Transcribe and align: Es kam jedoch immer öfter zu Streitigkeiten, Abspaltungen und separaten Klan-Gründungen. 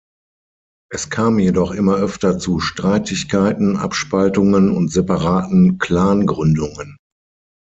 Es 0.91 1.11
kam 1.11 1.37
jedoch 1.37 1.69
immer 1.69 1.97
öfter 1.97 2.39
zu 2.39 2.59
Streitigkeiten, 2.59 3.77
Abspaltungen 3.77 4.71
und 4.71 4.91
separaten 4.91 5.77
Klan-Gründungen. 5.77 6.97